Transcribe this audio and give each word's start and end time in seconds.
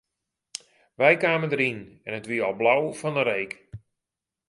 Wy 0.99 1.13
kamen 1.23 1.51
deryn 1.51 1.81
en 2.07 2.17
it 2.19 2.29
wie 2.29 2.43
al 2.47 2.57
blau 2.61 2.81
fan 2.99 3.17
'e 3.19 3.23
reek. 3.29 3.53